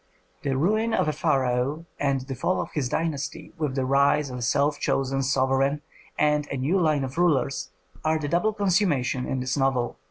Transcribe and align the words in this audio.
The 0.41 0.57
ruin 0.57 0.95
of 0.95 1.07
a 1.07 1.13
pharaoh 1.13 1.85
and 1.99 2.21
the 2.21 2.33
fall 2.33 2.59
of 2.59 2.71
his 2.73 2.89
dynasty, 2.89 3.53
with 3.59 3.75
the 3.75 3.85
rise 3.85 4.31
of 4.31 4.39
a 4.39 4.41
self 4.41 4.79
chosen 4.79 5.21
sovereign 5.21 5.83
and 6.17 6.47
a 6.47 6.57
new 6.57 6.79
line 6.79 7.03
of 7.03 7.19
rulers, 7.19 7.69
are 8.03 8.17
the 8.17 8.27
double 8.27 8.51
consummation 8.51 9.27
in 9.27 9.41
this 9.41 9.55
novel. 9.55 9.99